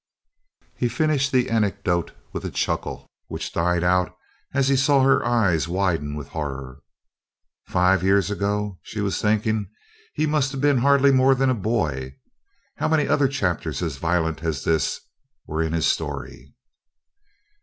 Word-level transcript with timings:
He 0.77 0.89
finished 0.89 1.31
the 1.31 1.47
anecdote 1.51 2.11
with 2.33 2.43
a 2.43 2.49
chuckle 2.49 3.05
which 3.27 3.53
died 3.53 3.83
out 3.83 4.17
as 4.51 4.67
he 4.67 4.75
saw 4.75 5.03
her 5.03 5.23
eyes 5.23 5.67
widen 5.67 6.15
with 6.15 6.29
horror. 6.29 6.81
Five 7.67 8.01
years 8.01 8.31
ago? 8.31 8.79
she 8.81 8.99
was 8.99 9.21
thinking, 9.21 9.69
he 10.15 10.25
must 10.25 10.53
have 10.53 10.59
been 10.59 10.79
hardly 10.79 11.11
more 11.11 11.35
than 11.35 11.51
a 11.51 11.65
boy. 11.69 12.15
How 12.77 12.87
many 12.87 13.07
other 13.07 13.27
chapters 13.27 13.83
as 13.83 13.97
violent 13.97 14.41
as 14.41 14.63
this 14.63 15.01
were 15.45 15.61
in 15.61 15.71
his 15.73 15.85
story? 15.85 16.55